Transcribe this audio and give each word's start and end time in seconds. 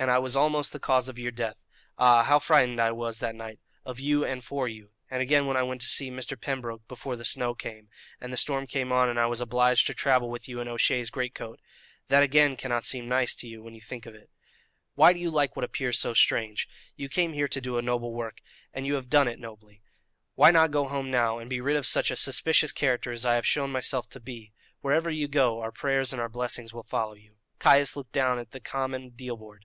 And 0.00 0.12
I 0.12 0.18
was 0.20 0.36
almost 0.36 0.72
the 0.72 0.78
cause 0.78 1.08
of 1.08 1.18
your 1.18 1.32
death. 1.32 1.60
Ah! 1.98 2.22
how 2.22 2.38
frightened 2.38 2.78
I 2.78 2.92
was 2.92 3.18
that 3.18 3.34
night 3.34 3.58
of 3.84 3.98
you 3.98 4.24
and 4.24 4.44
for 4.44 4.68
you! 4.68 4.92
And 5.10 5.20
again 5.20 5.44
when 5.44 5.56
I 5.56 5.64
went 5.64 5.80
to 5.80 5.88
see 5.88 6.08
Mr. 6.08 6.40
Pembroke 6.40 6.86
before 6.86 7.16
the 7.16 7.24
snow 7.24 7.52
came, 7.52 7.88
and 8.20 8.32
the 8.32 8.36
storm 8.36 8.68
came 8.68 8.92
on 8.92 9.08
and 9.08 9.18
I 9.18 9.26
was 9.26 9.40
obliged 9.40 9.88
to 9.88 9.94
travel 9.94 10.30
with 10.30 10.48
you 10.48 10.60
in 10.60 10.68
O'Shea's 10.68 11.10
great 11.10 11.34
coat 11.34 11.58
that 12.06 12.22
again 12.22 12.54
cannot 12.54 12.84
seem 12.84 13.08
nice 13.08 13.34
to 13.34 13.48
you 13.48 13.60
when 13.60 13.74
you 13.74 13.80
think 13.80 14.06
of 14.06 14.14
it. 14.14 14.30
Why 14.94 15.12
do 15.12 15.18
you 15.18 15.32
like 15.32 15.56
what 15.56 15.64
appears 15.64 15.98
so 15.98 16.14
strange? 16.14 16.68
You 16.94 17.08
came 17.08 17.32
here 17.32 17.48
to 17.48 17.60
do 17.60 17.76
a 17.76 17.82
noble 17.82 18.12
work, 18.14 18.40
and 18.72 18.86
you 18.86 18.94
have 18.94 19.10
done 19.10 19.26
it 19.26 19.40
nobly. 19.40 19.82
Why 20.36 20.52
not 20.52 20.70
go 20.70 20.86
home 20.86 21.10
now, 21.10 21.40
and 21.40 21.50
be 21.50 21.60
rid 21.60 21.74
of 21.76 21.84
such 21.86 22.12
a 22.12 22.16
suspicious 22.16 22.70
character 22.70 23.10
as 23.10 23.26
I 23.26 23.34
have 23.34 23.44
shown 23.48 23.72
myself 23.72 24.08
to 24.10 24.20
be? 24.20 24.52
Wherever 24.80 25.10
you 25.10 25.26
go, 25.26 25.58
our 25.58 25.72
prayers 25.72 26.12
and 26.12 26.22
our 26.22 26.28
blessings 26.28 26.72
will 26.72 26.84
follow 26.84 27.14
you." 27.14 27.34
Caius 27.58 27.96
looked 27.96 28.12
down 28.12 28.38
at 28.38 28.52
the 28.52 28.60
common 28.60 29.08
deal 29.10 29.36
board. 29.36 29.64